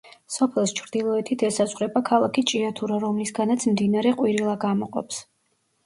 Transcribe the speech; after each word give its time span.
სოფელს 0.35 0.71
ჩრდილოეთით 0.79 1.43
ესაზღვრება 1.51 2.03
ქალაქი 2.11 2.45
ჭიათურა, 2.55 2.99
რომლისგანაც 3.07 3.71
მდინარე 3.75 4.19
ყვირილა 4.23 4.61
გამოყოფს. 4.69 5.27